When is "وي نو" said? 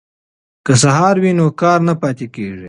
1.21-1.45